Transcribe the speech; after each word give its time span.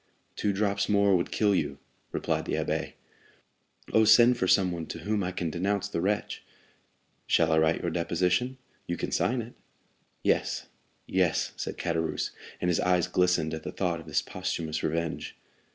"Two 0.35 0.51
drops 0.51 0.89
more 0.89 1.15
would 1.15 1.29
kill 1.31 1.53
you," 1.53 1.77
replied 2.11 2.45
the 2.45 2.53
abbé. 2.53 2.93
"Oh, 3.93 4.03
send 4.03 4.35
for 4.35 4.47
someone 4.47 4.87
to 4.87 5.01
whom 5.01 5.23
I 5.23 5.31
can 5.31 5.51
denounce 5.51 5.87
the 5.87 6.01
wretch!" 6.01 6.43
"Shall 7.27 7.51
I 7.51 7.59
write 7.59 7.83
your 7.83 7.91
deposition? 7.91 8.57
You 8.87 8.97
can 8.97 9.11
sign 9.11 9.43
it." 9.43 9.53
"Yes, 10.23 10.65
yes," 11.05 11.51
said 11.55 11.77
Caderousse; 11.77 12.31
and 12.59 12.69
his 12.71 12.79
eyes 12.79 13.05
glistened 13.07 13.53
at 13.53 13.61
the 13.61 13.71
thought 13.71 13.99
of 13.99 14.07
this 14.07 14.23
posthumous 14.23 14.81
revenge. 14.81 15.37